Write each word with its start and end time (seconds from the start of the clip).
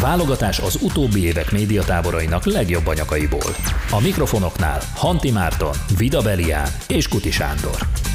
Válogatás 0.00 0.58
az 0.58 0.78
utóbbi 0.82 1.24
évek 1.24 1.52
médiatáborainak 1.52 2.44
legjobb 2.44 2.86
anyagaiból. 2.86 3.54
A 3.90 4.00
mikrofonoknál 4.00 4.80
Hanti 4.94 5.30
Márton, 5.30 5.74
Vida 5.96 6.22
Belián 6.22 6.68
és 6.88 7.08
Kuti 7.08 7.30
Sándor. 7.30 8.07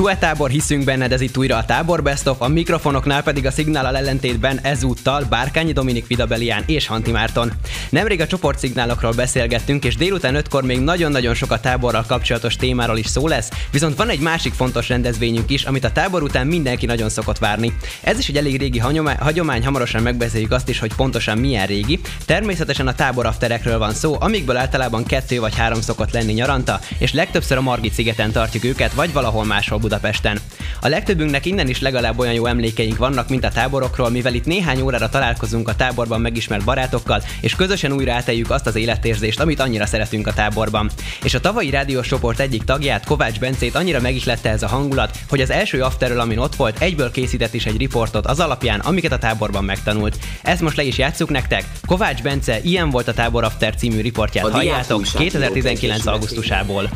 Duetábor 0.00 0.50
hiszünk 0.50 0.84
benned, 0.84 1.12
ez 1.12 1.20
itt 1.20 1.36
újra 1.36 1.56
a 1.56 1.64
tábor 1.64 2.02
best 2.02 2.26
of, 2.26 2.40
a 2.40 2.48
mikrofonoknál 2.48 3.22
pedig 3.22 3.46
a 3.46 3.50
szignállal 3.50 3.96
ellentétben 3.96 4.58
ezúttal 4.62 5.24
Bárkányi 5.28 5.72
Dominik 5.72 6.06
Vidabelián 6.06 6.62
és 6.66 6.86
Hanti 6.86 7.10
Márton. 7.10 7.52
Nemrég 7.90 8.20
a 8.20 8.26
csoportszignálokról 8.26 9.12
beszélgettünk, 9.12 9.84
és 9.84 9.96
délután 9.96 10.34
ötkor 10.34 10.62
még 10.62 10.80
nagyon-nagyon 10.80 11.34
sok 11.34 11.50
a 11.50 11.60
táborral 11.60 12.04
kapcsolatos 12.06 12.56
témáról 12.56 12.98
is 12.98 13.06
szó 13.06 13.28
lesz, 13.28 13.50
viszont 13.70 13.96
van 13.96 14.08
egy 14.08 14.20
másik 14.20 14.52
fontos 14.52 14.88
rendezvényünk 14.88 15.50
is, 15.50 15.64
amit 15.64 15.84
a 15.84 15.92
tábor 15.92 16.22
után 16.22 16.46
mindenki 16.46 16.86
nagyon 16.86 17.08
szokott 17.08 17.38
várni. 17.38 17.76
Ez 18.00 18.18
is 18.18 18.28
egy 18.28 18.36
elég 18.36 18.58
régi 18.58 18.78
hagyomány 19.18 19.64
hamarosan 19.64 20.02
megbeszéljük 20.02 20.52
azt 20.52 20.68
is, 20.68 20.78
hogy 20.78 20.94
pontosan 20.94 21.38
milyen 21.38 21.66
régi. 21.66 22.00
Természetesen 22.26 22.86
a 22.86 22.94
tábor 22.94 23.26
afterekről 23.26 23.78
van 23.78 23.94
szó, 23.94 24.16
amikből 24.20 24.56
általában 24.56 25.04
kettő 25.04 25.40
vagy 25.40 25.56
három 25.56 25.80
szokott 25.80 26.12
lenni 26.12 26.32
nyaranta, 26.32 26.80
és 26.98 27.12
legtöbbször 27.12 27.56
a 27.56 27.60
Margit 27.60 27.92
szigeten 27.92 28.32
tartjuk 28.32 28.64
őket, 28.64 28.92
vagy 28.92 29.12
valahol 29.12 29.44
máshol 29.44 29.78
Budapesten. 29.90 30.38
A 30.80 30.88
legtöbbünknek 30.88 31.46
innen 31.46 31.68
is 31.68 31.80
legalább 31.80 32.18
olyan 32.18 32.32
jó 32.32 32.46
emlékeink 32.46 32.96
vannak, 32.96 33.28
mint 33.28 33.44
a 33.44 33.50
táborokról, 33.50 34.10
mivel 34.10 34.34
itt 34.34 34.44
néhány 34.44 34.80
órára 34.80 35.08
találkozunk 35.08 35.68
a 35.68 35.74
táborban 35.74 36.20
megismert 36.20 36.64
barátokkal, 36.64 37.22
és 37.40 37.54
közösen 37.54 37.92
újra 37.92 38.12
áteljük 38.12 38.50
azt 38.50 38.66
az 38.66 38.76
életérzést, 38.76 39.40
amit 39.40 39.60
annyira 39.60 39.86
szeretünk 39.86 40.26
a 40.26 40.32
táborban. 40.32 40.90
És 41.22 41.34
a 41.34 41.40
tavalyi 41.40 41.70
rádiós 41.70 42.06
csoport 42.06 42.40
egyik 42.40 42.64
tagját, 42.64 43.04
Kovács 43.04 43.38
Bencét 43.38 43.74
annyira 43.74 44.00
megihlette 44.00 44.50
ez 44.50 44.62
a 44.62 44.68
hangulat, 44.68 45.18
hogy 45.28 45.40
az 45.40 45.50
első 45.50 45.82
afterről, 45.82 46.20
amin 46.20 46.38
ott 46.38 46.56
volt, 46.56 46.80
egyből 46.80 47.10
készített 47.10 47.54
is 47.54 47.66
egy 47.66 47.76
riportot 47.76 48.26
az 48.26 48.40
alapján, 48.40 48.80
amiket 48.80 49.12
a 49.12 49.18
táborban 49.18 49.64
megtanult. 49.64 50.18
Ezt 50.42 50.60
most 50.60 50.76
le 50.76 50.82
is 50.82 50.98
játsszuk 50.98 51.30
nektek. 51.30 51.64
Kovács 51.86 52.22
Bence, 52.22 52.60
ilyen 52.62 52.90
volt 52.90 53.08
a 53.08 53.14
Tábor 53.14 53.44
After 53.44 53.74
című 53.74 54.00
riportját 54.00 54.44
a 54.44 54.50
halljátok 54.50 55.02
2019. 55.02 56.06
augusztusából. 56.06 56.90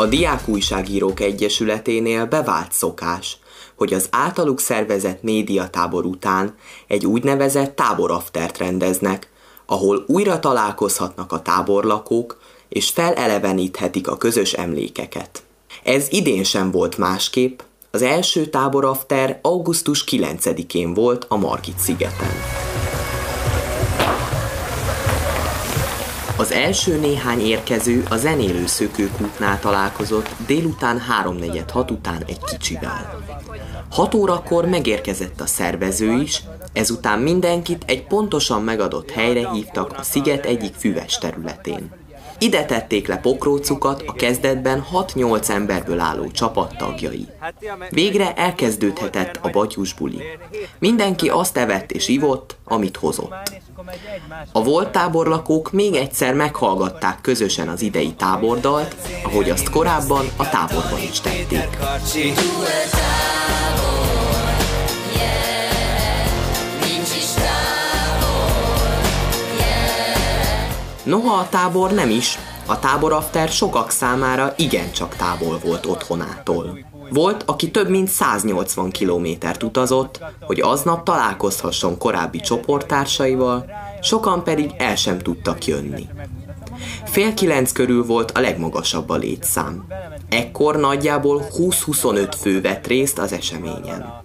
A 0.00 0.06
Diák 0.06 0.48
Újságírók 0.48 1.20
Egyesületénél 1.20 2.26
bevált 2.26 2.72
szokás, 2.72 3.38
hogy 3.76 3.92
az 3.92 4.08
általuk 4.10 4.60
szervezett 4.60 5.22
médiatábor 5.22 6.04
után 6.04 6.54
egy 6.86 7.06
úgynevezett 7.06 7.76
táboraftert 7.76 8.58
rendeznek, 8.58 9.30
ahol 9.66 10.04
újra 10.06 10.38
találkozhatnak 10.38 11.32
a 11.32 11.42
táborlakók, 11.42 12.40
és 12.68 12.90
feleleveníthetik 12.90 14.08
a 14.08 14.16
közös 14.16 14.52
emlékeket. 14.52 15.42
Ez 15.82 16.06
idén 16.10 16.44
sem 16.44 16.70
volt 16.70 16.98
másképp, 16.98 17.60
az 17.90 18.02
első 18.02 18.46
táborafter 18.46 19.38
augusztus 19.42 20.04
9-én 20.10 20.94
volt 20.94 21.26
a 21.28 21.36
Margit 21.36 21.78
szigeten. 21.78 22.59
Az 26.40 26.52
első 26.52 26.98
néhány 26.98 27.40
érkező 27.40 28.04
a 28.08 28.16
zenélő 28.16 28.66
szökőkútnál 28.66 29.58
találkozott 29.58 30.28
délután 30.46 31.02
3.46 31.24 31.90
után 31.90 32.22
egy 32.26 32.44
kicsivel. 32.44 33.24
6 33.90 34.14
órakor 34.14 34.66
megérkezett 34.66 35.40
a 35.40 35.46
szervező 35.46 36.12
is, 36.12 36.42
ezután 36.72 37.18
mindenkit 37.18 37.82
egy 37.86 38.06
pontosan 38.06 38.62
megadott 38.62 39.10
helyre 39.10 39.50
hívtak 39.50 39.94
a 39.98 40.02
sziget 40.02 40.44
egyik 40.46 40.74
füves 40.74 41.18
területén. 41.18 41.99
Ide 42.42 42.64
tették 42.64 43.06
le 43.06 43.16
pokrócukat 43.16 44.02
a 44.06 44.12
kezdetben 44.12 44.84
6-8 44.92 45.48
emberből 45.48 46.00
álló 46.00 46.30
csapat 46.30 46.76
tagjai. 46.76 47.26
Végre 47.90 48.34
elkezdődhetett 48.34 49.38
a 49.42 49.50
batyus 49.50 49.94
buli. 49.94 50.22
Mindenki 50.78 51.28
azt 51.28 51.56
evett 51.56 51.92
és 51.92 52.08
ivott, 52.08 52.56
amit 52.64 52.96
hozott. 52.96 53.34
A 54.52 54.62
volt 54.62 54.92
táborlakók 54.92 55.72
még 55.72 55.94
egyszer 55.94 56.34
meghallgatták 56.34 57.20
közösen 57.20 57.68
az 57.68 57.82
idei 57.82 58.12
tábordalt, 58.12 58.96
ahogy 59.24 59.50
azt 59.50 59.70
korábban 59.70 60.26
a 60.36 60.48
táborban 60.48 61.00
is 61.10 61.20
tették. 61.20 61.78
Noha 71.10 71.34
a 71.34 71.48
tábor 71.48 71.92
nem 71.92 72.10
is, 72.10 72.38
a 72.66 72.78
tábor 72.78 73.12
after 73.12 73.48
sokak 73.48 73.90
számára 73.90 74.52
igencsak 74.56 75.16
távol 75.16 75.60
volt 75.64 75.86
otthonától. 75.86 76.78
Volt, 77.10 77.42
aki 77.46 77.70
több 77.70 77.88
mint 77.88 78.08
180 78.08 78.90
kilométert 78.90 79.62
utazott, 79.62 80.20
hogy 80.40 80.60
aznap 80.60 81.04
találkozhasson 81.04 81.98
korábbi 81.98 82.40
csoporttársaival, 82.40 83.70
sokan 84.02 84.44
pedig 84.44 84.70
el 84.78 84.96
sem 84.96 85.18
tudtak 85.18 85.66
jönni. 85.66 86.08
Fél 87.04 87.34
kilenc 87.34 87.72
körül 87.72 88.04
volt 88.06 88.30
a 88.30 88.40
legmagasabb 88.40 89.08
a 89.08 89.16
létszám. 89.16 89.86
Ekkor 90.28 90.76
nagyjából 90.76 91.46
20-25 91.58 92.32
fő 92.40 92.60
vett 92.60 92.86
részt 92.86 93.18
az 93.18 93.32
eseményen. 93.32 94.22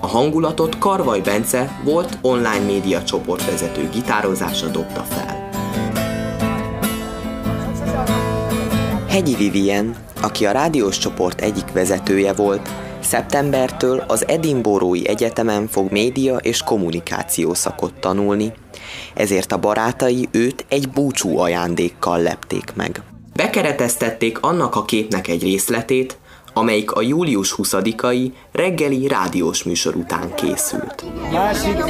A 0.00 0.06
hangulatot 0.06 0.78
Karvaj 0.78 1.20
Bence 1.20 1.80
volt 1.84 2.18
online 2.22 2.64
média 2.64 3.02
csoportvezető 3.02 3.88
gitározása 3.92 4.66
dobta 4.66 5.02
fel. 5.02 5.41
Hegyi 9.12 9.34
Vivien, 9.34 9.96
aki 10.22 10.46
a 10.46 10.50
rádiós 10.50 10.98
csoport 10.98 11.40
egyik 11.40 11.72
vezetője 11.72 12.32
volt, 12.32 12.68
szeptembertől 13.00 14.04
az 14.06 14.28
Edinborói 14.28 15.08
Egyetemen 15.08 15.66
fog 15.66 15.90
média 15.90 16.36
és 16.36 16.62
kommunikáció 16.62 17.54
szakot 17.54 17.94
tanulni, 18.00 18.52
ezért 19.14 19.52
a 19.52 19.58
barátai 19.58 20.28
őt 20.30 20.64
egy 20.68 20.88
búcsú 20.88 21.38
ajándékkal 21.38 22.22
lepték 22.22 22.72
meg. 22.74 23.02
Bekereteztették 23.34 24.40
annak 24.40 24.74
a 24.74 24.84
képnek 24.84 25.28
egy 25.28 25.42
részletét, 25.42 26.18
amelyik 26.52 26.92
a 26.92 27.02
július 27.02 27.54
20-ai 27.56 28.32
reggeli 28.52 29.06
rádiós 29.06 29.62
műsor 29.62 29.94
után 29.96 30.34
készült. 30.34 31.04
Másik, 31.32 31.84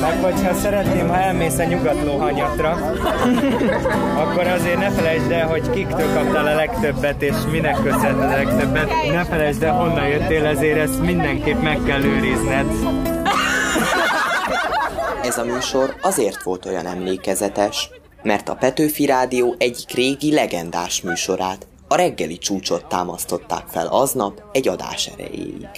meg 0.00 0.22
hogyha 0.22 0.54
szeretném, 0.54 1.08
ha 1.08 1.16
elmész 1.16 1.58
a 1.58 1.64
nyugatlóhanyatra, 1.64 2.70
akkor 4.22 4.46
azért 4.46 4.78
ne 4.78 4.90
felejtsd 4.90 5.30
el, 5.30 5.48
hogy 5.48 5.70
kiktől 5.70 6.14
kaptál 6.14 6.46
a 6.46 6.54
legtöbbet, 6.54 7.22
és 7.22 7.34
minek 7.50 7.82
köszönhet 7.82 8.32
a 8.32 8.36
legtöbbet. 8.36 8.90
Ne 9.12 9.24
felejtsd 9.24 9.62
el, 9.62 9.72
honnan 9.72 10.08
jöttél, 10.08 10.44
ezért 10.44 10.78
ezt 10.78 11.00
mindenképp 11.00 11.62
meg 11.62 11.82
kell 11.84 12.02
őrizned. 12.02 12.66
Ez 15.22 15.38
a 15.38 15.44
műsor 15.44 15.96
azért 16.00 16.42
volt 16.42 16.66
olyan 16.66 16.86
emlékezetes, 16.86 17.90
mert 18.22 18.48
a 18.48 18.54
Petőfi 18.54 19.06
Rádió 19.06 19.54
egyik 19.58 19.90
régi 19.90 20.32
legendás 20.32 21.02
műsorát, 21.02 21.66
a 21.88 21.96
reggeli 21.96 22.38
csúcsot 22.38 22.86
támasztották 22.86 23.64
fel 23.66 23.86
aznap 23.86 24.42
egy 24.52 24.68
adás 24.68 25.06
erejéig. 25.06 25.68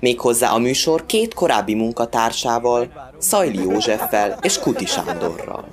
Méghozzá 0.00 0.50
a 0.50 0.58
műsor 0.58 1.06
két 1.06 1.34
korábbi 1.34 1.74
munkatársával, 1.74 2.88
Szajli 3.18 3.62
Józseffel 3.62 4.38
és 4.42 4.58
Kuti 4.58 4.86
Sándorral. 4.86 5.68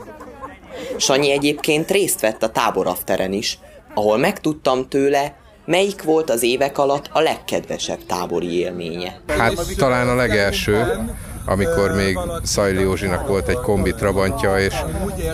Sanyi 0.97 1.31
egyébként 1.31 1.91
részt 1.91 2.19
vett 2.19 2.43
a 2.43 2.49
táborafteren 2.49 3.33
is, 3.33 3.59
ahol 3.93 4.17
megtudtam 4.17 4.87
tőle, 4.87 5.35
melyik 5.65 6.03
volt 6.03 6.29
az 6.29 6.43
évek 6.43 6.77
alatt 6.77 7.09
a 7.11 7.19
legkedvesebb 7.19 8.05
tábori 8.05 8.57
élménye. 8.57 9.21
Hát 9.27 9.75
talán 9.77 10.09
a 10.09 10.15
legelső, 10.15 11.05
amikor 11.45 11.91
még 11.91 12.19
Szajli 12.43 12.81
Józsinak 12.81 13.27
volt 13.27 13.47
egy 13.47 13.59
kombi 13.59 13.93
trabantja, 13.93 14.59
és 14.59 14.73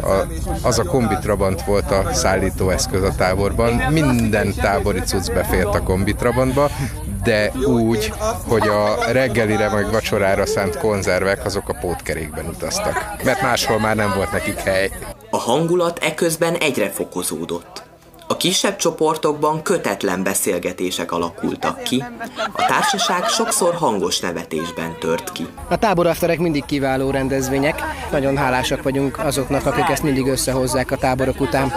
a, 0.01 0.27
az 0.61 0.79
a 0.79 0.83
kombi 0.83 1.15
trabant 1.21 1.61
volt 1.61 1.91
a 1.91 2.13
szállítóeszköz 2.13 3.03
a 3.03 3.15
táborban. 3.17 3.73
Minden 3.73 4.53
tábori 4.53 5.00
cucc 5.00 5.33
befért 5.33 5.75
a 5.75 5.83
kombi 5.83 6.13
trabantba, 6.13 6.69
de 7.23 7.51
úgy, 7.65 8.13
hogy 8.47 8.67
a 8.67 9.11
reggelire 9.11 9.69
meg 9.69 9.91
vacsorára 9.91 10.45
szánt 10.45 10.77
konzervek 10.77 11.45
azok 11.45 11.69
a 11.69 11.77
pótkerékben 11.81 12.45
utaztak, 12.45 13.15
mert 13.23 13.41
máshol 13.41 13.79
már 13.79 13.95
nem 13.95 14.13
volt 14.15 14.31
nekik 14.31 14.57
hely. 14.57 14.91
A 15.29 15.38
hangulat 15.38 16.00
eközben 16.01 16.55
egyre 16.55 16.89
fokozódott. 16.89 17.88
Kisebb 18.39 18.75
csoportokban 18.75 19.62
kötetlen 19.62 20.24
beszélgetések 20.24 21.12
alakultak 21.12 21.83
ki, 21.83 22.03
a 22.51 22.65
társaság 22.65 23.27
sokszor 23.27 23.74
hangos 23.74 24.19
nevetésben 24.19 24.95
tört 25.00 25.31
ki. 25.31 25.47
A 25.69 25.77
táborafterek 25.77 26.39
mindig 26.39 26.65
kiváló 26.65 27.12
rendezvények, 27.12 27.81
nagyon 28.12 28.38
hálásak 28.38 28.83
vagyunk 28.83 29.18
azoknak, 29.18 29.65
akik 29.65 29.89
ezt 29.89 30.03
mindig 30.03 30.27
összehozzák 30.27 30.91
a 30.91 30.95
táborok 30.97 31.41
után. 31.41 31.74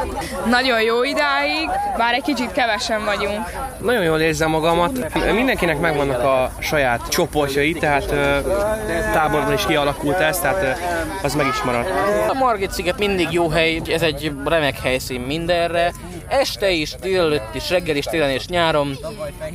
Nagyon 0.47 0.82
jó 0.82 1.05
idáig, 1.05 1.69
bár 1.97 2.14
egy 2.14 2.23
kicsit 2.23 2.53
kevesen 2.53 3.05
vagyunk. 3.05 3.50
Nagyon 3.81 4.03
jól 4.03 4.20
érzem 4.20 4.50
magamat, 4.50 5.14
mindenkinek 5.35 5.81
megvannak 5.81 6.23
a 6.23 6.53
saját 6.61 7.09
csoportjai, 7.09 7.73
tehát 7.73 8.06
táborban 9.12 9.53
is 9.53 9.67
kialakult 9.67 10.19
ez, 10.19 10.38
tehát 10.38 10.79
az 11.23 11.35
meg 11.35 11.47
is 11.47 11.62
maradt. 11.62 11.91
A 12.29 12.35
Margit 12.35 12.73
sziget 12.73 12.99
mindig 12.99 13.31
jó 13.31 13.49
hely, 13.49 13.81
ez 13.87 14.03
egy 14.03 14.32
remek 14.44 14.81
helyszín 14.81 15.20
mindenre, 15.20 15.93
este 16.32 16.70
is, 16.70 16.94
délelőtt 17.00 17.55
is, 17.55 17.70
reggel 17.70 17.96
is, 17.96 18.05
télen 18.05 18.31
és 18.31 18.46
nyáron, 18.46 18.99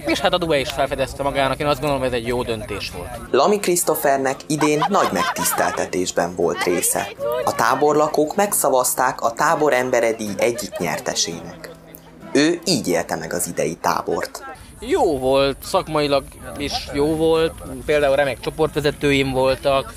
és 0.06 0.20
hát 0.20 0.34
a 0.34 0.38
Due 0.38 0.60
is 0.60 0.70
felfedezte 0.70 1.24
magának, 1.24 1.60
én 1.60 1.68
azt 1.68 1.80
gondolom, 1.80 2.04
ez 2.04 2.12
egy 2.12 2.28
jó 2.28 2.44
döntés 2.44 2.92
volt. 2.96 3.10
Lami 3.32 3.60
Krisztofernek 3.60 4.36
idén 4.48 4.86
nagy 4.90 5.08
megtiszteltetésben 5.12 6.36
volt 6.36 6.64
része. 6.64 7.08
A 7.44 7.56
táborlakók 7.56 8.36
megszavazták 8.36 9.22
a 9.22 9.32
tábor 9.32 9.74
emberedíj 9.74 10.34
egyik 10.38 10.78
nyertesének. 10.78 11.72
Ő 12.34 12.60
így 12.66 12.88
élte 12.88 13.16
meg 13.16 13.34
az 13.34 13.48
idei 13.48 13.76
tábort. 13.76 14.44
Jó 14.80 15.20
volt, 15.20 15.58
szakmailag 15.64 16.24
is 16.58 16.74
jó 16.94 17.16
volt, 17.16 17.54
például 17.86 18.16
remek 18.16 18.40
csoportvezetőim 18.40 19.32
voltak, 19.32 19.94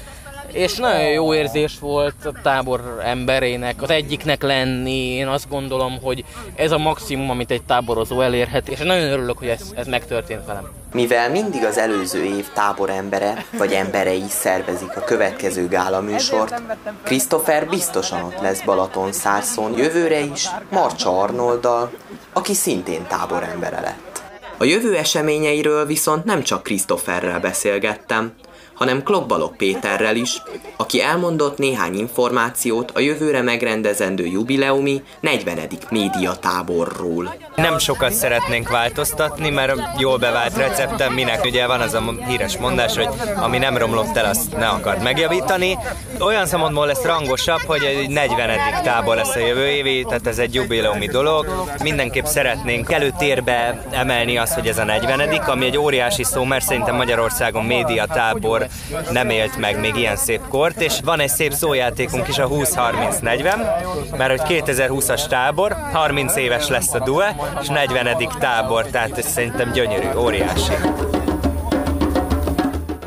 és 0.52 0.76
nagyon 0.76 1.10
jó 1.10 1.34
érzés 1.34 1.78
volt 1.80 2.24
a 2.24 2.32
tábor 2.42 3.00
emberének, 3.04 3.82
az 3.82 3.90
egyiknek 3.90 4.42
lenni. 4.42 5.14
Én 5.14 5.26
azt 5.26 5.48
gondolom, 5.48 5.98
hogy 6.02 6.24
ez 6.54 6.72
a 6.72 6.78
maximum, 6.78 7.30
amit 7.30 7.50
egy 7.50 7.62
táborozó 7.62 8.20
elérhet, 8.20 8.68
és 8.68 8.78
nagyon 8.78 9.10
örülök, 9.10 9.38
hogy 9.38 9.48
ez, 9.48 9.60
ez 9.74 9.86
megtörtént 9.86 10.46
velem. 10.46 10.68
Mivel 10.92 11.30
mindig 11.30 11.64
az 11.64 11.78
előző 11.78 12.24
év 12.24 12.48
tábor 12.52 12.90
embere 12.90 13.44
vagy 13.58 13.72
emberei 13.72 14.24
szervezik 14.28 14.96
a 14.96 15.00
következő 15.00 15.68
gála 15.68 16.00
műsort, 16.00 16.62
Christopher 17.02 17.68
biztosan 17.68 18.22
ott 18.22 18.40
lesz 18.40 18.60
Balaton 18.60 19.12
szárszon 19.12 19.76
jövőre 19.76 20.20
is 20.20 20.48
Marcsa 20.70 21.20
Arnolddal, 21.20 21.90
aki 22.32 22.54
szintén 22.54 23.06
tábor 23.06 23.42
embere 23.42 23.80
lett. 23.80 24.22
A 24.58 24.64
jövő 24.64 24.96
eseményeiről 24.96 25.86
viszont 25.86 26.24
nem 26.24 26.42
csak 26.42 26.62
Christopherrel 26.62 27.40
beszélgettem, 27.40 28.32
hanem 28.80 29.02
Klokbalok 29.02 29.56
Péterrel 29.56 30.16
is, 30.16 30.42
aki 30.76 31.02
elmondott 31.02 31.58
néhány 31.58 31.98
információt 31.98 32.90
a 32.90 33.00
jövőre 33.00 33.42
megrendezendő 33.42 34.26
jubileumi 34.26 35.02
40. 35.20 35.58
médiatáborról. 35.90 37.34
Nem 37.56 37.78
sokat 37.78 38.12
szeretnénk 38.12 38.68
változtatni, 38.68 39.50
mert 39.50 39.80
jól 39.98 40.18
bevált 40.18 40.56
receptem, 40.56 41.12
minek 41.12 41.44
ugye 41.44 41.66
van 41.66 41.80
az 41.80 41.94
a 41.94 42.14
híres 42.26 42.58
mondás, 42.58 42.96
hogy 42.96 43.08
ami 43.36 43.58
nem 43.58 43.76
romlott 43.76 44.16
el, 44.16 44.24
azt 44.24 44.56
ne 44.56 44.68
akart 44.68 45.02
megjavítani. 45.02 45.78
Olyan 46.18 46.46
szempontból 46.46 46.86
lesz 46.86 47.04
rangosabb, 47.04 47.60
hogy 47.60 47.82
egy 47.82 48.08
40. 48.08 48.58
tábor 48.82 49.16
lesz 49.16 49.34
a 49.34 49.46
jövő 49.46 49.66
évi, 49.66 50.04
tehát 50.08 50.26
ez 50.26 50.38
egy 50.38 50.54
jubileumi 50.54 51.06
dolog. 51.06 51.68
Mindenképp 51.82 52.24
szeretnénk 52.24 52.92
előtérbe 52.92 53.82
emelni 53.90 54.38
azt, 54.38 54.54
hogy 54.54 54.66
ez 54.66 54.78
a 54.78 54.84
40 54.84 55.18
ami 55.46 55.66
egy 55.66 55.78
óriási 55.78 56.24
szó, 56.24 56.44
mert 56.44 56.64
szerintem 56.64 56.96
Magyarországon 56.96 57.64
médiatábor 57.64 58.68
nem 59.10 59.30
élt 59.30 59.56
meg 59.56 59.80
még 59.80 59.96
ilyen 59.96 60.16
szép 60.16 60.40
kort, 60.48 60.80
és 60.80 60.98
van 61.04 61.20
egy 61.20 61.28
szép 61.28 61.52
szójátékunk 61.52 62.28
is 62.28 62.38
a 62.38 62.48
20-30-40, 62.48 64.16
mert 64.16 64.40
hogy 64.40 64.62
2020-as 64.64 65.26
tábor, 65.28 65.76
30 65.92 66.36
éves 66.36 66.68
lesz 66.68 66.94
a 66.94 66.98
DUE, 66.98 67.36
és 67.60 67.68
40. 67.68 68.28
tábor, 68.38 68.86
tehát 68.86 69.18
ez 69.18 69.26
szerintem 69.26 69.72
gyönyörű, 69.72 70.08
óriási. 70.16 70.72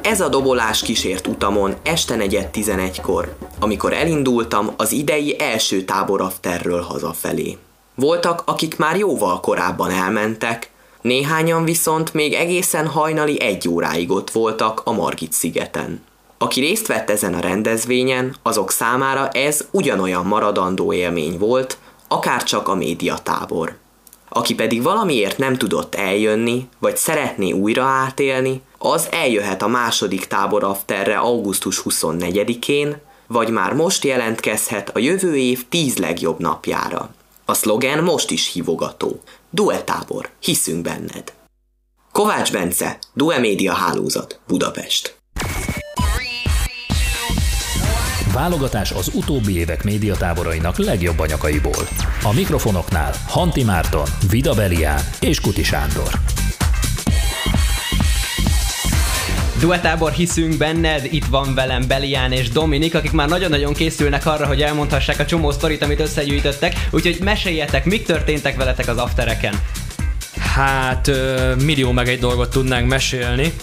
Ez 0.01 0.21
a 0.21 0.29
dobolás 0.29 0.81
kísért 0.81 1.27
utamon 1.27 1.75
este 1.83 2.15
4.11-kor, 2.15 3.35
amikor 3.59 3.93
elindultam 3.93 4.69
az 4.77 4.91
idei 4.91 5.39
első 5.39 5.81
táborafterről 5.81 6.81
hazafelé. 6.81 7.57
Voltak, 7.95 8.41
akik 8.45 8.77
már 8.77 8.97
jóval 8.97 9.39
korábban 9.39 9.91
elmentek, 9.91 10.71
Néhányan 11.03 11.65
viszont 11.65 12.13
még 12.13 12.33
egészen 12.33 12.87
hajnali 12.87 13.41
egy 13.41 13.69
óráig 13.69 14.11
ott 14.11 14.31
voltak 14.31 14.81
a 14.83 14.91
Margit 14.91 15.33
szigeten. 15.33 16.03
Aki 16.37 16.59
részt 16.59 16.87
vett 16.87 17.09
ezen 17.09 17.33
a 17.33 17.39
rendezvényen, 17.39 18.35
azok 18.41 18.71
számára 18.71 19.29
ez 19.29 19.67
ugyanolyan 19.71 20.25
maradandó 20.25 20.93
élmény 20.93 21.37
volt, 21.37 21.77
akár 22.07 22.43
csak 22.43 22.67
a 22.67 22.75
médiatábor. 22.75 23.77
Aki 24.29 24.55
pedig 24.55 24.83
valamiért 24.83 25.37
nem 25.37 25.57
tudott 25.57 25.95
eljönni, 25.95 26.67
vagy 26.79 26.97
szeretné 26.97 27.51
újra 27.51 27.83
átélni, 27.83 28.61
az 28.77 29.07
eljöhet 29.11 29.61
a 29.61 29.67
második 29.67 30.25
tábor 30.25 30.63
afterre 30.63 31.17
augusztus 31.17 31.81
24-én, 31.89 32.97
vagy 33.27 33.49
már 33.49 33.73
most 33.73 34.03
jelentkezhet 34.03 34.89
a 34.89 34.99
jövő 34.99 35.35
év 35.35 35.65
10 35.69 35.97
legjobb 35.97 36.39
napjára. 36.39 37.09
A 37.45 37.53
szlogen 37.53 38.03
most 38.03 38.31
is 38.31 38.51
hívogató. 38.51 39.19
Duetábor, 39.55 40.29
hiszünk 40.39 40.81
benned. 40.81 41.33
Kovács 42.11 42.51
Bence, 42.51 42.97
Due 43.13 43.39
Média 43.39 43.73
Hálózat, 43.73 44.39
Budapest. 44.47 45.17
Válogatás 48.33 48.91
az 48.91 49.11
utóbbi 49.13 49.57
évek 49.57 49.83
médiatáborainak 49.83 50.77
legjobb 50.77 51.19
anyagaiból. 51.19 51.87
A 52.23 52.33
mikrofonoknál 52.33 53.13
Hanti 53.27 53.63
Márton, 53.63 54.07
Vida 54.29 54.53
Belián 54.53 55.01
és 55.19 55.39
Kuti 55.39 55.63
Sándor. 55.63 56.42
Duetábor 59.63 60.11
hiszünk 60.11 60.57
benned, 60.57 61.07
itt 61.11 61.25
van 61.25 61.53
velem 61.53 61.87
Belián 61.87 62.31
és 62.31 62.49
Dominik, 62.49 62.95
akik 62.95 63.11
már 63.11 63.29
nagyon-nagyon 63.29 63.73
készülnek 63.73 64.25
arra, 64.25 64.45
hogy 64.45 64.61
elmondhassák 64.61 65.19
a 65.19 65.25
csomó 65.25 65.51
sztorit, 65.51 65.81
amit 65.81 65.99
összegyűjtöttek, 65.99 66.87
úgyhogy 66.91 67.17
meséljetek, 67.21 67.85
mik 67.85 68.05
történtek 68.05 68.55
veletek 68.55 68.87
az 68.87 68.97
aftereken. 68.97 69.53
Hát 70.55 71.11
millió 71.63 71.91
meg 71.91 72.07
egy 72.07 72.19
dolgot 72.19 72.49
tudnánk 72.49 72.87
mesélni. 72.87 73.53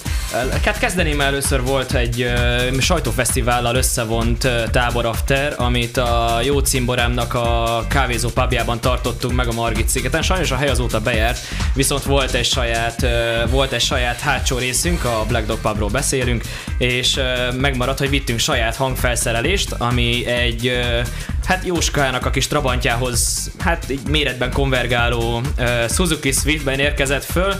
Hát 0.64 0.78
kezdeném 0.78 1.20
először 1.20 1.62
volt 1.62 1.94
egy 1.94 2.22
uh, 2.22 2.80
sajtófesztivállal 2.80 3.74
összevont 3.74 4.44
uh, 4.44 4.70
tábor 4.70 5.06
after, 5.06 5.54
amit 5.56 5.96
a 5.96 6.40
jó 6.44 6.58
cimborámnak 6.58 7.34
a 7.34 7.84
kávézó 7.88 8.28
pubjában 8.28 8.80
tartottunk 8.80 9.34
meg 9.34 9.48
a 9.48 9.52
Margit 9.52 9.88
szigeten. 9.88 10.22
Sajnos 10.22 10.50
a 10.50 10.56
hely 10.56 10.68
azóta 10.68 11.00
bejárt, 11.00 11.38
viszont 11.74 12.02
volt 12.02 12.32
egy 12.32 12.44
saját, 12.44 13.02
uh, 13.02 13.50
volt 13.50 13.72
egy 13.72 13.80
saját 13.80 14.20
hátsó 14.20 14.58
részünk, 14.58 15.04
a 15.04 15.24
Black 15.28 15.46
Dog 15.46 15.58
pubról 15.60 15.88
beszélünk, 15.88 16.42
és 16.78 17.16
uh, 17.16 17.54
megmaradt, 17.54 17.98
hogy 17.98 18.10
vittünk 18.10 18.38
saját 18.38 18.76
hangfelszerelést, 18.76 19.72
ami 19.78 20.26
egy 20.26 20.66
uh, 20.66 21.06
hát 21.46 21.64
Jóskának 21.64 22.26
a 22.26 22.30
kis 22.30 22.46
trabantjához 22.46 23.50
hát 23.58 23.90
így 23.90 24.08
méretben 24.08 24.52
konvergáló 24.52 25.40
uh, 25.58 25.88
Suzuki 25.88 26.32
Swiftben 26.32 26.78
érkezett 26.78 27.24
föl, 27.24 27.54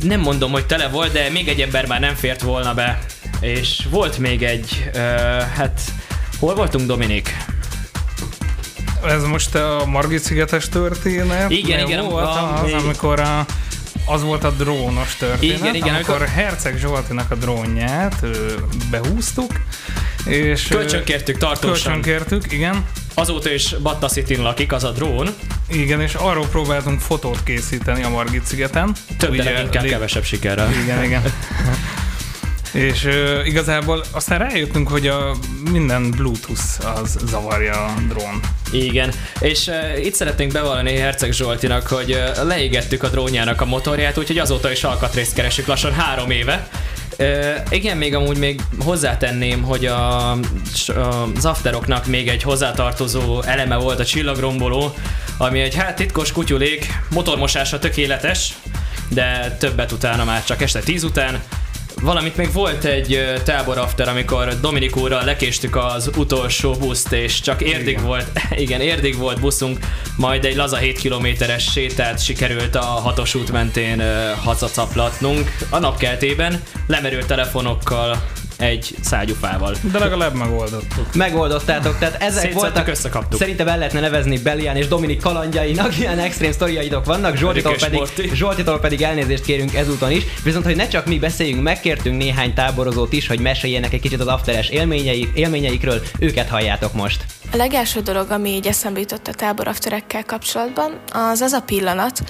nem 0.00 0.20
mondom, 0.20 0.50
hogy 0.52 0.66
tele 0.66 0.88
volt, 0.88 1.12
de 1.12 1.30
még 1.30 1.48
egy 1.48 1.60
ember 1.60 1.86
már 1.86 2.00
nem 2.00 2.14
fért 2.14 2.42
volna 2.42 2.74
be. 2.74 2.98
És 3.40 3.86
volt 3.90 4.18
még 4.18 4.42
egy, 4.42 4.90
uh, 4.94 5.00
hát 5.40 5.80
hol 6.38 6.54
voltunk 6.54 6.86
Dominik? 6.86 7.36
Ez 9.04 9.24
most 9.24 9.54
a 9.54 9.84
Margit 9.86 10.22
szigetes 10.22 10.68
történet? 10.68 11.50
Igen, 11.50 11.86
igen. 11.86 12.04
Volt 12.04 12.24
a, 12.24 12.62
az, 12.62 12.72
amikor 12.72 13.20
a, 13.20 13.46
az 14.06 14.22
volt 14.22 14.44
a 14.44 14.50
drónos 14.50 15.16
történet, 15.16 15.42
igen, 15.42 15.74
igen, 15.74 15.94
amikor, 15.94 16.14
amikor 16.14 16.34
Herceg 16.34 16.78
Zsoltinak 16.78 17.30
a 17.30 17.34
drónját 17.34 18.26
behúztuk, 18.90 19.52
és 20.24 20.62
kölcsönkértük 20.62 21.38
tartósan. 21.38 22.00
Kölcsönkértük, 22.00 22.52
igen. 22.52 22.84
Azóta 23.14 23.52
is 23.52 23.74
Batta 23.82 24.08
city 24.08 24.36
lakik 24.36 24.72
az 24.72 24.84
a 24.84 24.90
drón. 24.90 25.28
Igen, 25.68 26.00
és 26.00 26.14
arról 26.14 26.46
próbáltunk 26.46 27.00
fotót 27.00 27.42
készíteni 27.42 28.02
a 28.02 28.08
Margit 28.08 28.44
szigeten. 28.44 28.94
Több, 29.18 29.36
de 29.36 29.60
inkább 29.62 29.82
lég... 29.82 29.92
kevesebb 29.92 30.24
sikerrel. 30.24 30.70
Igen, 30.82 31.04
igen. 31.04 31.22
És 32.72 33.04
uh, 33.04 33.46
igazából 33.46 34.04
aztán 34.10 34.38
rájöttünk, 34.38 34.88
hogy 34.88 35.06
a 35.06 35.36
minden 35.70 36.10
Bluetooth 36.10 37.00
az 37.02 37.18
zavarja 37.26 37.84
a 37.84 37.94
drón. 38.08 38.40
Igen, 38.70 39.12
és 39.40 39.66
uh, 39.66 40.04
itt 40.04 40.14
szeretnénk 40.14 40.52
bevallani 40.52 40.96
Herceg 40.96 41.32
Zsoltinak, 41.32 41.86
hogy 41.86 42.10
uh, 42.10 42.46
leégettük 42.46 43.02
a 43.02 43.08
drónjának 43.08 43.60
a 43.60 43.64
motorját, 43.64 44.18
úgyhogy 44.18 44.38
azóta 44.38 44.70
is 44.70 44.84
alkatrészt 44.84 45.34
keresünk 45.34 45.66
lassan 45.66 45.92
három 45.92 46.30
éve. 46.30 46.68
Uh, 47.18 47.56
igen, 47.70 47.96
még 47.96 48.14
amúgy 48.14 48.38
még 48.38 48.60
hozzátenném, 48.84 49.62
hogy 49.62 49.86
a, 49.86 50.30
az 51.36 51.44
afteroknak 51.44 52.06
még 52.06 52.28
egy 52.28 52.42
hozzátartozó 52.42 53.42
eleme 53.42 53.76
volt 53.76 54.00
a 54.00 54.04
csillagromboló, 54.04 54.94
ami 55.38 55.60
egy 55.60 55.74
hát 55.74 55.96
titkos 55.96 56.32
kutyulék, 56.32 56.86
motormosása 57.10 57.78
tökéletes, 57.78 58.54
de 59.08 59.56
többet 59.58 59.92
utána 59.92 60.24
már 60.24 60.44
csak 60.44 60.62
este 60.62 60.80
10 60.80 61.04
után, 61.04 61.42
Valamint 62.02 62.36
még 62.36 62.52
volt 62.52 62.84
egy 62.84 63.24
tábor 63.44 63.78
after, 63.78 64.08
amikor 64.08 64.60
Dominik 64.60 64.96
úrral 64.96 65.24
lekéstük 65.24 65.76
az 65.76 66.10
utolsó 66.16 66.72
buszt, 66.72 67.12
és 67.12 67.40
csak 67.40 67.60
érdig 67.62 67.88
igen. 67.88 68.04
volt, 68.04 68.26
igen, 68.64 68.80
érdig 68.80 69.16
volt 69.16 69.40
buszunk, 69.40 69.78
majd 70.16 70.44
egy 70.44 70.56
laza 70.56 70.76
7 70.76 70.98
kilométeres 70.98 71.64
sétát 71.64 72.22
sikerült 72.24 72.74
a 72.74 72.80
hatos 72.80 73.34
út 73.34 73.52
mentén 73.52 74.02
hazacaplatnunk 74.44 75.56
a 75.70 75.78
napkeltében, 75.78 76.62
lemerült 76.86 77.26
telefonokkal, 77.26 78.22
egy 78.62 78.94
szágyufával. 79.00 79.74
De 79.92 79.98
legalább 79.98 80.34
megoldottuk. 80.34 81.14
Megoldottátok, 81.14 81.98
tehát 81.98 82.22
ezek 82.22 82.52
voltak, 82.52 82.88
összekaptuk. 82.88 83.38
Szerintem 83.38 83.68
el 83.68 83.78
lehetne 83.78 84.00
nevezni 84.00 84.38
Belian 84.38 84.76
és 84.76 84.88
Dominik 84.88 85.20
kalandjainak, 85.20 85.98
ilyen 85.98 86.18
extrém 86.18 86.52
sztoriaitok 86.52 87.04
vannak, 87.04 87.36
Zsoltitól 87.36 87.74
pedig, 87.80 88.32
Zsoltitól 88.34 88.78
pedig 88.78 89.02
elnézést 89.02 89.44
kérünk 89.44 89.74
ezúton 89.74 90.10
is, 90.10 90.22
viszont 90.42 90.64
hogy 90.64 90.76
ne 90.76 90.88
csak 90.88 91.06
mi 91.06 91.18
beszéljünk, 91.18 91.62
megkértünk 91.62 92.16
néhány 92.16 92.54
táborozót 92.54 93.12
is, 93.12 93.26
hogy 93.26 93.40
meséljenek 93.40 93.92
egy 93.92 94.00
kicsit 94.00 94.20
az 94.20 94.26
afteres 94.26 94.68
élményei, 94.68 95.28
élményeikről, 95.34 96.02
őket 96.18 96.48
halljátok 96.48 96.92
most. 96.92 97.24
A 97.52 97.56
legelső 97.56 98.00
dolog, 98.00 98.30
ami 98.30 98.50
így 98.50 98.66
eszembe 98.66 99.00
jutott 99.00 99.26
a 99.26 99.32
tábor 99.32 99.70
kapcsolatban, 100.26 101.00
az 101.12 101.40
az 101.40 101.52
a 101.52 101.62
pillanat, 101.62 102.22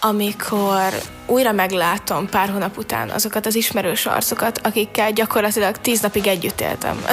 amikor 0.00 0.88
újra 1.26 1.52
meglátom 1.52 2.28
pár 2.28 2.48
hónap 2.48 2.78
után 2.78 3.08
azokat 3.08 3.46
az 3.46 3.54
ismerős 3.54 4.06
arcokat, 4.06 4.58
akikkel 4.66 5.12
gyakorlatilag 5.12 5.76
tíz 5.76 6.00
napig 6.00 6.26
együtt 6.26 6.60
éltem. 6.60 7.04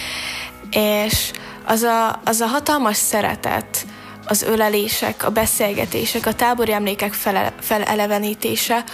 És 1.04 1.30
az 1.64 1.82
a, 1.82 2.20
az 2.24 2.40
a 2.40 2.46
hatalmas 2.46 2.96
szeretet, 2.96 3.86
az 4.26 4.42
ölelések, 4.42 5.24
a 5.24 5.30
beszélgetések, 5.30 6.26
a 6.26 6.34
tábori 6.34 6.72
emlékek 6.72 7.12
fele, 7.12 7.52
felelevenítése 7.60 8.84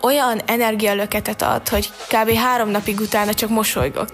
olyan 0.00 0.40
energialöketet 0.44 1.42
ad, 1.42 1.68
hogy 1.68 1.90
kb. 2.08 2.34
három 2.34 2.68
napig 2.68 3.00
utána 3.00 3.34
csak 3.34 3.48
mosolygok 3.48 4.10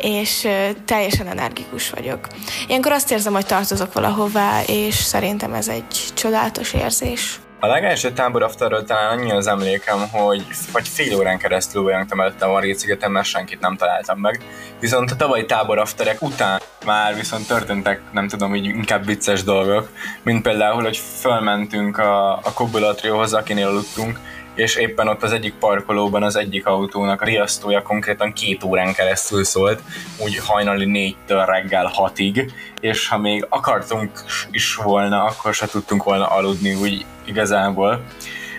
és 0.00 0.48
teljesen 0.84 1.26
energikus 1.26 1.90
vagyok. 1.90 2.26
Ilyenkor 2.66 2.92
azt 2.92 3.10
érzem, 3.10 3.32
hogy 3.32 3.46
tartozok 3.46 3.92
valahová, 3.92 4.62
és 4.66 4.94
szerintem 4.94 5.52
ez 5.52 5.68
egy 5.68 6.12
csodálatos 6.14 6.72
érzés. 6.72 7.40
A 7.62 7.66
legelső 7.66 8.12
tábor 8.12 8.42
afterről 8.42 8.84
talán 8.84 9.18
annyi 9.18 9.30
az 9.30 9.46
emlékem, 9.46 10.08
hogy 10.10 10.46
vagy 10.72 10.88
fél 10.88 11.16
órán 11.16 11.38
keresztül 11.38 11.84
olyangtam 11.84 12.20
előtte 12.20 12.44
a 12.44 12.50
Margit 12.50 12.78
szigeten, 12.78 13.10
mert 13.10 13.26
senkit 13.26 13.60
nem 13.60 13.76
találtam 13.76 14.18
meg. 14.18 14.42
Viszont 14.80 15.10
a 15.10 15.16
tavalyi 15.16 15.46
tábor 15.46 15.78
afterek 15.78 16.22
után 16.22 16.60
már 16.84 17.14
viszont 17.14 17.46
történtek, 17.46 18.00
nem 18.12 18.28
tudom, 18.28 18.54
így 18.54 18.64
inkább 18.64 19.06
vicces 19.06 19.42
dolgok, 19.42 19.88
mint 20.22 20.42
például, 20.42 20.82
hogy 20.82 21.00
fölmentünk 21.20 21.98
a, 21.98 22.32
a 22.32 22.52
Kobulatrióhoz, 22.54 23.32
akinél 23.32 23.66
aludtunk, 23.66 24.18
és 24.60 24.76
éppen 24.76 25.08
ott 25.08 25.22
az 25.22 25.32
egyik 25.32 25.54
parkolóban 25.54 26.22
az 26.22 26.36
egyik 26.36 26.66
autónak 26.66 27.22
a 27.22 27.24
riasztója 27.24 27.82
konkrétan 27.82 28.32
két 28.32 28.64
órán 28.64 28.92
keresztül 28.92 29.44
szólt, 29.44 29.82
úgy 30.18 30.38
hajnali 30.38 30.84
négytől 30.84 31.44
reggel 31.44 31.86
hatig, 31.86 32.52
és 32.80 33.08
ha 33.08 33.18
még 33.18 33.46
akartunk 33.48 34.10
is 34.50 34.74
volna, 34.74 35.24
akkor 35.24 35.54
se 35.54 35.66
tudtunk 35.66 36.02
volna 36.02 36.26
aludni 36.26 36.74
úgy 36.74 37.04
igazából. 37.24 38.04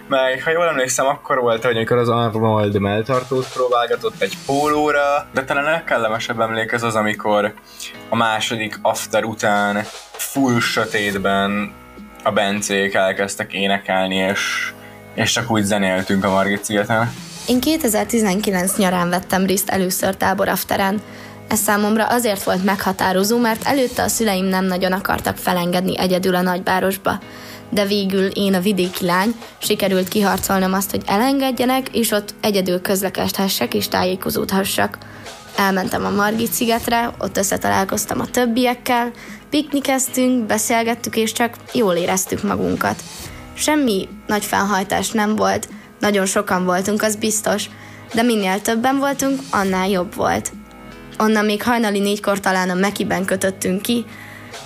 Meg, 0.07 0.43
ha 0.43 0.51
jól 0.51 0.67
emlékszem, 0.67 1.05
akkor 1.05 1.39
volt, 1.39 1.63
hogy 1.63 1.75
amikor 1.75 1.97
az 1.97 2.09
Arnold 2.09 2.79
melltartót 2.79 3.53
próbálgatott 3.53 4.21
egy 4.21 4.37
pólóra, 4.45 5.27
de 5.33 5.43
talán 5.43 5.65
a 5.65 5.69
legkellemesebb 5.69 6.39
emlék 6.39 6.73
az 6.73 6.83
az, 6.83 6.95
amikor 6.95 7.53
a 8.09 8.15
második 8.15 8.79
after 8.81 9.23
után 9.23 9.83
full 10.11 10.59
sötétben 10.59 11.73
a 12.23 12.31
bencék 12.31 12.93
elkezdtek 12.93 13.53
énekelni, 13.53 14.15
és 14.15 14.73
és 15.13 15.31
csak 15.31 15.51
úgy 15.51 15.63
zenéltünk 15.63 16.23
a 16.23 16.29
Margit 16.29 16.63
szigeten. 16.63 17.13
Én 17.47 17.59
2019 17.59 18.77
nyarán 18.77 19.09
vettem 19.09 19.45
részt 19.45 19.69
először 19.69 20.15
tábor 20.15 20.47
afteren. 20.47 21.01
Ez 21.47 21.59
számomra 21.59 22.05
azért 22.05 22.43
volt 22.43 22.63
meghatározó, 22.63 23.37
mert 23.37 23.65
előtte 23.65 24.03
a 24.03 24.07
szüleim 24.07 24.45
nem 24.45 24.65
nagyon 24.65 24.91
akartak 24.91 25.37
felengedni 25.37 25.97
egyedül 25.97 26.35
a 26.35 26.41
nagyvárosba. 26.41 27.19
De 27.69 27.85
végül 27.85 28.25
én 28.25 28.53
a 28.53 28.59
vidéki 28.59 29.05
lány, 29.05 29.35
sikerült 29.57 30.07
kiharcolnom 30.07 30.73
azt, 30.73 30.91
hogy 30.91 31.01
elengedjenek, 31.05 31.89
és 31.89 32.11
ott 32.11 32.33
egyedül 32.41 32.81
közlekedhessek 32.81 33.73
és 33.73 33.87
tájékozódhassak. 33.87 34.97
Elmentem 35.57 36.05
a 36.05 36.09
Margit 36.09 36.51
szigetre, 36.51 37.11
ott 37.17 37.37
összetalálkoztam 37.37 38.19
a 38.19 38.25
többiekkel, 38.25 39.11
piknikeztünk, 39.49 40.45
beszélgettük, 40.45 41.15
és 41.15 41.31
csak 41.31 41.55
jól 41.73 41.93
éreztük 41.93 42.43
magunkat. 42.43 43.03
Semmi 43.61 44.07
nagy 44.27 44.45
felhajtás 44.45 45.09
nem 45.09 45.35
volt, 45.35 45.67
nagyon 45.99 46.25
sokan 46.25 46.65
voltunk, 46.65 47.01
az 47.01 47.15
biztos, 47.15 47.69
de 48.13 48.21
minél 48.21 48.61
többen 48.61 48.97
voltunk, 48.97 49.39
annál 49.51 49.89
jobb 49.89 50.15
volt. 50.15 50.51
Onnan 51.19 51.45
még 51.45 51.63
hajnali 51.63 51.99
négykor 51.99 52.39
talán 52.39 52.69
a 52.69 52.73
Mekiben 52.73 53.25
kötöttünk 53.25 53.81
ki, 53.81 54.05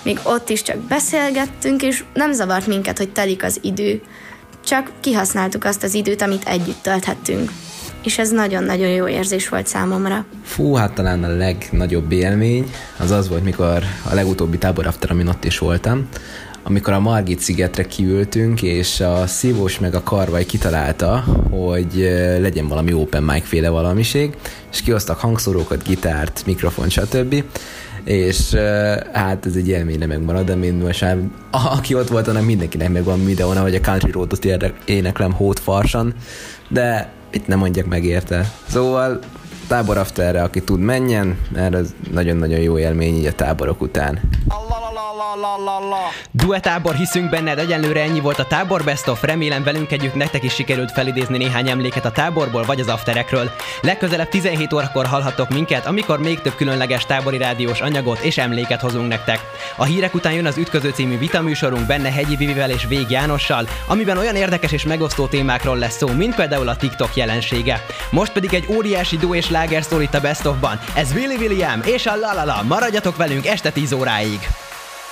még 0.02 0.18
ott 0.22 0.48
is 0.48 0.62
csak 0.62 0.76
beszélgettünk, 0.76 1.82
és 1.82 2.04
nem 2.14 2.32
zavart 2.32 2.66
minket, 2.66 2.98
hogy 2.98 3.12
telik 3.12 3.44
az 3.44 3.58
idő. 3.62 4.02
Csak 4.64 4.90
kihasználtuk 5.00 5.64
azt 5.64 5.82
az 5.82 5.94
időt, 5.94 6.22
amit 6.22 6.48
együtt 6.48 6.82
tölthettünk. 6.82 7.50
És 8.02 8.18
ez 8.18 8.30
nagyon-nagyon 8.30 8.88
jó 8.88 9.08
érzés 9.08 9.48
volt 9.48 9.66
számomra. 9.66 10.24
Fú, 10.44 10.74
hát 10.74 10.92
talán 10.92 11.24
a 11.24 11.36
legnagyobb 11.36 12.12
élmény 12.12 12.70
az 12.98 13.10
az 13.10 13.28
volt, 13.28 13.44
mikor 13.44 13.82
a 14.10 14.14
legutóbbi 14.14 14.58
tábor 14.58 14.86
after, 14.86 15.10
amin 15.10 15.26
ott 15.26 15.44
is 15.44 15.58
voltam, 15.58 16.08
amikor 16.68 16.92
a 16.92 17.00
Margit 17.00 17.40
szigetre 17.40 17.86
kiültünk, 17.86 18.62
és 18.62 19.00
a 19.00 19.26
szívós 19.26 19.78
meg 19.78 19.94
a 19.94 20.02
karvaj 20.02 20.44
kitalálta, 20.44 21.24
hogy 21.50 22.10
legyen 22.40 22.68
valami 22.68 22.92
open 22.92 23.22
mic 23.22 23.46
féle 23.46 23.68
valamiség, 23.68 24.36
és 24.72 24.82
kihoztak 24.82 25.18
hangszorókat, 25.18 25.82
gitárt, 25.82 26.42
mikrofon, 26.46 26.88
stb. 26.88 27.44
És 28.04 28.54
hát 29.12 29.46
ez 29.46 29.54
egy 29.54 29.68
élményre 29.68 30.06
megmarad, 30.06 30.46
de 30.46 30.54
mind 30.54 30.82
most 30.82 31.00
már, 31.00 31.18
aki 31.50 31.94
ott 31.94 32.08
volt, 32.08 32.28
annak 32.28 32.44
mindenkinek 32.44 32.88
megvan 32.88 33.24
videón, 33.24 33.56
hogy 33.56 33.74
a 33.74 33.80
Country 33.80 34.10
Roadot 34.10 34.46
éneklem 34.84 35.32
hót 35.32 35.58
farsan, 35.58 36.14
de 36.68 37.12
itt 37.30 37.46
nem 37.46 37.58
mondjak 37.58 37.86
meg 37.86 38.04
érte. 38.04 38.50
Szóval 38.68 39.18
tábor 39.68 39.96
afterre, 39.96 40.42
aki 40.42 40.62
tud 40.62 40.80
menjen, 40.80 41.38
mert 41.52 41.74
ez 41.74 41.94
nagyon-nagyon 42.12 42.60
jó 42.60 42.78
élmény 42.78 43.16
így 43.16 43.26
a 43.26 43.32
táborok 43.32 43.80
után. 43.80 44.20
Duetábor 46.30 46.94
hiszünk 46.94 47.30
benned, 47.30 47.58
egyenlőre 47.58 48.00
ennyi 48.00 48.20
volt 48.20 48.38
a 48.38 48.44
tábor 48.44 48.84
best 48.84 49.08
of, 49.08 49.22
remélem 49.22 49.64
velünk 49.64 49.92
együtt 49.92 50.14
nektek 50.14 50.42
is 50.42 50.54
sikerült 50.54 50.92
felidézni 50.92 51.36
néhány 51.36 51.68
emléket 51.68 52.04
a 52.04 52.10
táborból 52.10 52.64
vagy 52.64 52.80
az 52.80 52.88
afterekről. 52.88 53.50
Legközelebb 53.80 54.28
17 54.28 54.72
órakor 54.72 55.06
hallhattok 55.06 55.48
minket, 55.48 55.86
amikor 55.86 56.18
még 56.18 56.40
több 56.40 56.54
különleges 56.54 57.06
tábori 57.06 57.38
rádiós 57.38 57.80
anyagot 57.80 58.18
és 58.18 58.38
emléket 58.38 58.80
hozunk 58.80 59.08
nektek. 59.08 59.40
A 59.76 59.84
hírek 59.84 60.14
után 60.14 60.32
jön 60.32 60.46
az 60.46 60.58
Ütköző 60.58 60.90
című 60.90 61.18
vitaműsorunk 61.18 61.86
benne 61.86 62.12
Hegyi 62.12 62.36
Vivivel 62.36 62.70
és 62.70 62.86
Vég 62.86 63.10
Jánossal, 63.10 63.68
amiben 63.86 64.18
olyan 64.18 64.36
érdekes 64.36 64.72
és 64.72 64.84
megosztó 64.84 65.26
témákról 65.26 65.78
lesz 65.78 65.96
szó, 65.96 66.08
mint 66.08 66.34
például 66.34 66.68
a 66.68 66.76
TikTok 66.76 67.16
jelensége. 67.16 67.84
Most 68.10 68.32
pedig 68.32 68.54
egy 68.54 68.66
óriási 68.68 69.16
dó 69.16 69.34
és 69.34 69.50
láger 69.50 69.82
szól 69.82 70.02
itt 70.02 70.14
a 70.14 70.20
Best 70.20 70.46
of-ban. 70.46 70.80
Ez 70.94 71.12
Willy 71.12 71.36
William 71.36 71.80
és 71.84 72.06
a 72.06 72.16
La 72.16 72.32
La 72.32 72.44
La. 72.44 72.62
Maradjatok 72.62 73.16
velünk 73.16 73.46
este 73.46 73.70
10 73.70 73.92
óráig. 73.92 74.65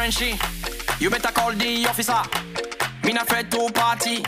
Frenchie. 0.00 0.40
You 0.98 1.10
better 1.10 1.30
call 1.30 1.52
the 1.52 1.84
officer. 1.84 2.22
Me 3.04 3.12
not 3.12 3.24
afraid 3.24 3.50
to 3.50 3.70
party. 3.70 4.22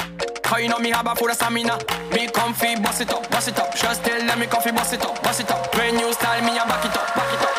Cause 0.45 0.61
you 0.61 0.69
know 0.69 0.79
me 0.79 0.91
have 0.91 1.07
a 1.07 1.15
full 1.15 1.31
of 1.31 1.37
stamina. 1.37 1.79
Me 2.13 2.29
comfy, 2.29 2.77
boss 2.77 3.01
it 3.01 3.11
up, 3.11 3.31
boss 3.31 3.49
it 3.49 3.59
up. 3.59 3.75
Just 3.75 4.05
tell 4.05 4.21
them 4.21 4.39
me 4.39 4.47
comfy, 4.47 4.71
boss 4.71 4.93
it 4.93 5.03
up, 5.03 5.23
boss 5.23 5.41
it 5.41 5.51
up. 5.51 5.75
When 5.75 5.99
you 5.99 6.13
style 6.13 6.43
me, 6.43 6.59
I 6.59 6.69
back 6.69 6.85
it 6.85 6.95
up, 6.95 7.15
back 7.15 7.33
it 7.33 7.41
up. 7.41 7.57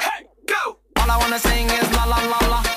Hey, 0.00 0.24
go! 0.46 0.78
All 1.02 1.10
I 1.10 1.18
wanna 1.18 1.38
sing 1.38 1.66
is 1.66 1.92
la 1.92 2.04
la 2.04 2.16
la 2.16 2.48
la. 2.48 2.71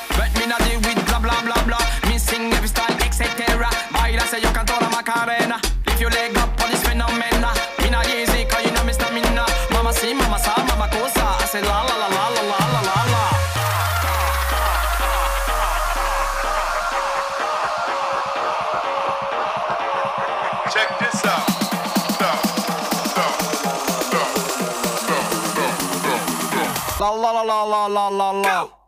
La 28.10 28.32
la 28.34 28.42
la 28.42 28.85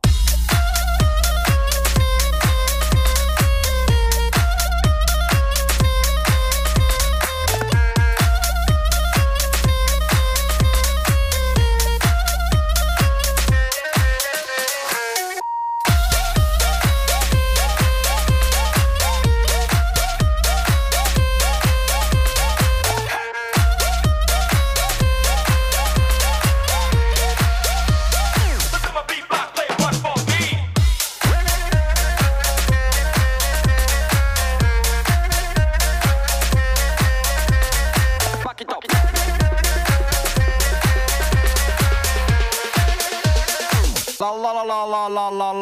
la 44.18 44.64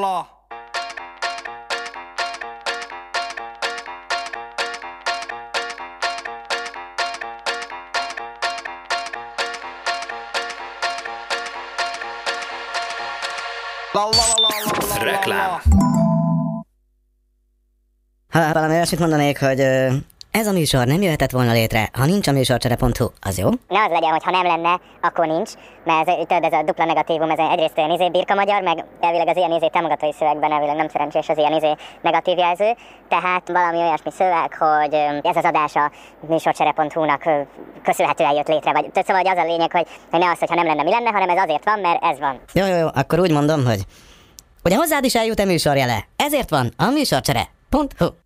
la. 0.01 0.27
Reklám. 15.01 15.61
Ha 18.29 18.53
valami 18.53 18.73
olyasmit 18.73 18.99
mondanék, 18.99 19.39
hogy 19.39 19.59
ez 20.39 20.47
a 20.47 20.51
műsor 20.51 20.85
nem 20.85 21.01
jöhetett 21.01 21.31
volna 21.31 21.51
létre, 21.51 21.89
ha 21.93 22.05
nincs 22.05 22.27
a 22.27 22.31
műsorcsere.hu, 22.31 23.07
az 23.21 23.37
jó? 23.37 23.49
Ne 23.67 23.83
az 23.83 23.91
legyen, 23.91 24.11
hogy 24.11 24.23
ha 24.23 24.31
nem 24.31 24.45
lenne, 24.45 24.79
akkor 25.01 25.27
nincs, 25.27 25.51
mert 25.83 26.07
ez, 26.09 26.15
tudod, 26.15 26.43
ez 26.43 26.53
a 26.53 26.63
dupla 26.63 26.85
negatívum, 26.85 27.29
ez 27.29 27.37
egyrészt 27.37 27.77
olyan 27.77 27.91
izé 27.91 28.09
birka 28.09 28.35
magyar, 28.35 28.61
meg 28.61 28.85
elvileg 28.99 29.27
az 29.27 29.37
ilyen 29.37 29.51
izé 29.51 29.67
támogatói 29.67 30.13
szövegben 30.13 30.51
elvileg 30.51 30.75
nem 30.75 30.87
szerencsés 30.87 31.29
az 31.29 31.37
ilyen 31.37 31.53
izé 31.53 31.75
negatív 32.01 32.37
jelző, 32.37 32.75
tehát 33.09 33.47
valami 33.47 33.77
olyasmi 33.77 34.11
szöveg, 34.11 34.53
hogy 34.57 34.93
ez 35.23 35.35
az 35.35 35.43
adás 35.43 35.75
a 35.75 35.91
műsorcsere.hu-nak 36.27 37.23
köszönhetően 37.83 38.35
jött 38.35 38.47
létre, 38.47 38.71
vagy 38.71 38.85
szóval 38.93 39.21
hogy 39.21 39.31
az 39.33 39.37
a 39.43 39.45
lényeg, 39.51 39.71
hogy, 39.71 39.87
hogy 40.11 40.19
ne 40.19 40.29
az, 40.29 40.39
hogy 40.39 40.49
ha 40.49 40.55
nem 40.55 40.65
lenne, 40.65 40.83
mi 40.83 40.89
lenne, 40.89 41.09
hanem 41.09 41.29
ez 41.29 41.43
azért 41.43 41.65
van, 41.65 41.79
mert 41.79 42.03
ez 42.03 42.19
van. 42.19 42.39
Jó, 42.53 42.65
jó, 42.65 42.75
jó, 42.75 42.87
akkor 42.93 43.19
úgy 43.19 43.31
mondom, 43.31 43.65
hogy 43.65 43.81
Ugye 44.63 44.75
hozzád 44.75 45.03
is 45.03 45.15
eljut 45.15 45.39
a 45.39 45.45
műsorjele. 45.45 46.07
Ezért 46.15 46.49
van 46.49 46.73
a 46.77 46.89
műsorcsere.hu. 46.89 48.24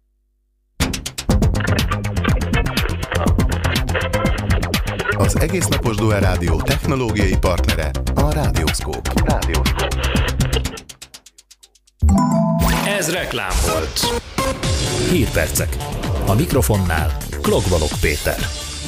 Az 5.20 5.40
egész 5.40 5.68
napos 5.68 5.96
Duel 5.96 6.20
Rádió 6.20 6.62
technológiai 6.62 7.38
partnere 7.38 7.92
a 8.16 8.32
Rádiószkóp. 8.32 9.22
Rádiószkóp. 9.26 9.88
Ez 12.88 13.12
reklám 13.12 13.52
volt. 13.72 14.22
Hírpercek. 15.12 15.78
A 16.28 16.34
mikrofonnál 16.34 17.18
Klokbalok 17.42 17.92
Péter. 18.02 18.38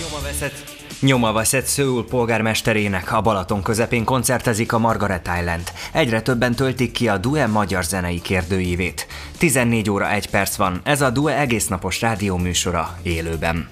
Nyoma 0.02 0.24
veszett 0.24 0.70
Nyoma 1.00 1.32
veszett 1.32 1.66
Szőul 1.66 2.06
polgármesterének 2.06 3.14
a 3.14 3.22
Balaton 3.22 3.64
közepén 3.64 4.04
koncertezik 4.04 4.74
a 4.74 4.80
Margaret 4.80 5.30
Island. 5.40 5.72
Egyre 5.92 6.22
többen 6.22 6.56
töltik 6.56 6.92
ki 6.92 7.08
a 7.08 7.18
Due 7.18 7.48
magyar 7.48 7.84
zenei 7.84 8.22
kérdőívét. 8.22 9.08
14 9.38 9.90
óra 9.90 10.12
1 10.12 10.30
perc 10.30 10.56
van, 10.56 10.82
ez 10.84 11.02
a 11.02 11.10
Due 11.10 11.38
egész 11.38 11.68
napos 11.68 12.02
rádióműsora 12.02 12.98
élőben. 13.04 13.70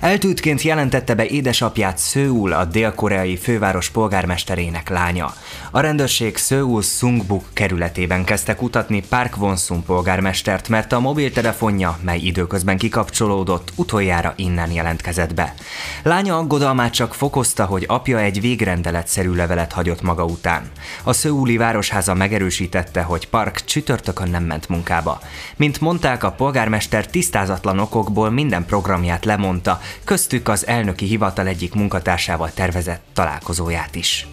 Eltűtként 0.00 0.62
jelentette 0.62 1.14
be 1.14 1.26
édesapját 1.26 1.98
Szőul, 1.98 2.52
a 2.52 2.64
dél-koreai 2.64 3.36
főváros 3.36 3.88
polgármesterének 3.88 4.88
lánya. 4.88 5.34
A 5.70 5.80
rendőrség 5.80 6.36
Szőul 6.36 6.82
Sungbuk 6.82 7.44
kerületében 7.52 8.24
kezdte 8.24 8.54
kutatni 8.54 9.02
Park 9.08 9.36
Won-sun 9.40 9.84
polgármestert, 9.84 10.68
mert 10.68 10.92
a 10.92 11.00
mobiltelefonja, 11.00 11.98
mely 12.02 12.18
időközben 12.18 12.78
kikapcsolódott, 12.78 13.72
utoljára 13.74 14.32
innen 14.36 14.70
jelentkezett 14.70 15.34
be. 15.34 15.54
Lánya 16.02 16.36
aggodalmát 16.36 16.92
csak 16.92 17.14
fokozta, 17.14 17.64
hogy 17.64 17.84
apja 17.88 18.18
egy 18.18 18.40
végrendeletszerű 18.40 19.32
levelet 19.32 19.72
hagyott 19.72 20.02
maga 20.02 20.24
után. 20.24 20.70
A 21.02 21.12
Szőuli 21.12 21.56
városháza 21.56 22.14
megerősítette, 22.14 23.02
hogy 23.02 23.28
Park 23.28 23.64
csütörtökön 23.64 24.30
nem 24.30 24.44
ment 24.44 24.68
munkába. 24.68 25.20
Mint 25.56 25.80
mondták, 25.80 26.24
a 26.24 26.30
polgármester 26.30 27.06
tisztázatlan 27.06 27.78
okokból 27.78 28.30
minden 28.30 28.64
programját 28.66 29.24
lemondta, 29.24 29.63
mondta, 29.64 29.84
köztük 30.04 30.48
az 30.48 30.66
elnöki 30.66 31.06
hivatal 31.06 31.46
egyik 31.46 31.74
munkatársával 31.74 32.50
tervezett 32.54 33.02
találkozóját 33.12 33.94
is. 33.94 34.26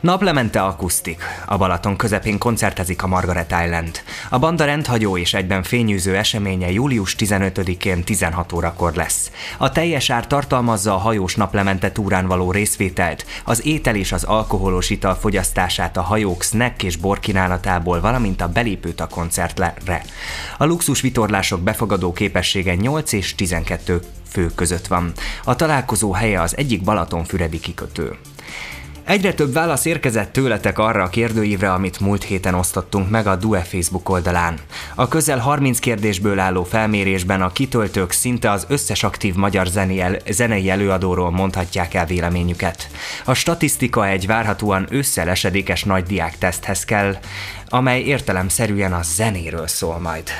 Naplemente 0.00 0.62
akusztik. 0.62 1.22
A 1.46 1.56
Balaton 1.56 1.96
közepén 1.96 2.38
koncertezik 2.38 3.02
a 3.02 3.06
Margaret 3.06 3.54
Island. 3.64 4.00
A 4.28 4.38
banda 4.38 4.64
rendhagyó 4.64 5.16
és 5.16 5.34
egyben 5.34 5.62
fényűző 5.62 6.16
eseménye 6.16 6.70
július 6.70 7.14
15-én 7.18 8.04
16 8.04 8.52
órakor 8.52 8.94
lesz. 8.94 9.30
A 9.58 9.72
teljes 9.72 10.10
ár 10.10 10.26
tartalmazza 10.26 10.94
a 10.94 10.98
hajós 10.98 11.34
naplemente 11.34 11.92
túrán 11.92 12.26
való 12.26 12.52
részvételt, 12.52 13.26
az 13.44 13.66
étel 13.66 13.94
és 13.94 14.12
az 14.12 14.24
alkoholos 14.24 14.90
ital 14.90 15.14
fogyasztását 15.14 15.96
a 15.96 16.02
hajók 16.02 16.42
snack 16.42 16.82
és 16.82 16.96
borkínálatából, 16.96 18.00
valamint 18.00 18.40
a 18.40 18.48
belépőt 18.48 19.00
a 19.00 19.06
koncertre. 19.06 20.04
A 20.58 20.64
luxus 20.64 21.00
vitorlások 21.00 21.60
befogadó 21.60 22.12
képessége 22.12 22.74
8 22.74 23.12
és 23.12 23.34
12 23.34 24.00
fő 24.30 24.50
között 24.54 24.86
van. 24.86 25.12
A 25.44 25.56
találkozó 25.56 26.12
helye 26.12 26.40
az 26.40 26.56
egyik 26.56 26.82
Balatonfüredi 26.82 27.60
kikötő. 27.60 28.18
Egyre 29.10 29.34
több 29.34 29.52
válasz 29.52 29.84
érkezett 29.84 30.32
tőletek 30.32 30.78
arra 30.78 31.02
a 31.02 31.08
kérdőívre, 31.08 31.72
amit 31.72 32.00
múlt 32.00 32.24
héten 32.24 32.54
osztottunk 32.54 33.10
meg 33.10 33.26
a 33.26 33.36
Due 33.36 33.60
Facebook 33.60 34.08
oldalán. 34.08 34.58
A 34.94 35.08
közel 35.08 35.38
30 35.38 35.78
kérdésből 35.78 36.38
álló 36.38 36.64
felmérésben 36.64 37.42
a 37.42 37.52
kitöltők 37.52 38.10
szinte 38.10 38.50
az 38.50 38.66
összes 38.68 39.02
aktív 39.02 39.34
magyar 39.34 39.66
zenei 40.28 40.70
előadóról 40.70 41.30
mondhatják 41.30 41.94
el 41.94 42.06
véleményüket. 42.06 42.88
A 43.24 43.34
statisztika 43.34 44.08
egy 44.08 44.26
várhatóan 44.26 44.86
ősszel 44.90 45.28
esedékes 45.28 45.84
nagy 45.84 46.04
diák 46.04 46.38
teszthez 46.38 46.84
kell, 46.84 47.16
amely 47.68 48.00
értelemszerűen 48.00 48.92
a 48.92 49.02
zenéről 49.02 49.66
szól 49.66 49.98
majd. 49.98 50.30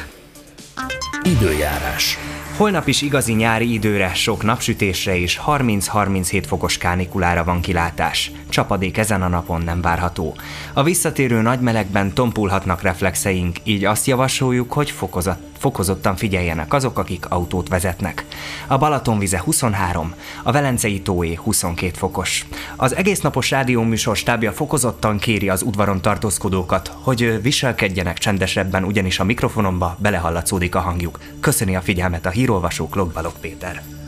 Időjárás. 1.22 2.18
Holnap 2.56 2.88
is 2.88 3.02
igazi 3.02 3.32
nyári 3.32 3.72
időre, 3.72 4.14
sok 4.14 4.42
napsütésre 4.42 5.18
és 5.18 5.40
30-37 5.46 6.44
fokos 6.46 6.78
kánikulára 6.78 7.44
van 7.44 7.60
kilátás. 7.60 8.30
Csapadék 8.48 8.98
ezen 8.98 9.22
a 9.22 9.28
napon 9.28 9.62
nem 9.62 9.80
várható. 9.80 10.34
A 10.72 10.82
visszatérő 10.82 11.40
nagy 11.40 11.60
melegben 11.60 12.12
tompulhatnak 12.12 12.82
reflexeink, 12.82 13.56
így 13.64 13.84
azt 13.84 14.06
javasoljuk, 14.06 14.72
hogy 14.72 14.90
fokozat, 14.90 15.38
fokozottan 15.60 16.16
figyeljenek 16.16 16.72
azok, 16.72 16.98
akik 16.98 17.26
autót 17.28 17.68
vezetnek. 17.68 18.24
A 18.66 18.78
Balaton 18.78 19.18
vize 19.18 19.40
23, 19.40 20.14
a 20.42 20.52
Velencei 20.52 21.00
tóé 21.00 21.34
22 21.34 21.92
fokos. 21.96 22.46
Az 22.76 22.96
egész 22.96 23.20
napos 23.20 23.50
rádióműsor 23.50 24.16
stábja 24.16 24.52
fokozottan 24.52 25.18
kéri 25.18 25.48
az 25.48 25.62
udvaron 25.62 26.00
tartózkodókat, 26.00 26.92
hogy 27.00 27.42
viselkedjenek 27.42 28.18
csendesebben, 28.18 28.84
ugyanis 28.84 29.18
a 29.18 29.24
mikrofonomba 29.24 29.96
belehallatszódik 29.98 30.74
a 30.74 30.80
hangjuk. 30.80 31.18
Köszöni 31.40 31.76
a 31.76 31.80
figyelmet 31.80 32.26
a 32.26 32.30
hírolvasó 32.30 32.88
Klokbalok 32.88 33.34
Péter. 33.40 33.99